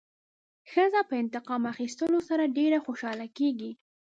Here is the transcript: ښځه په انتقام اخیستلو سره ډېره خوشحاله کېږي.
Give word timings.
ښځه 0.71 1.01
په 1.09 1.13
انتقام 1.21 1.63
اخیستلو 1.73 2.19
سره 2.29 2.53
ډېره 2.57 2.77
خوشحاله 2.85 3.25
کېږي. 3.37 3.71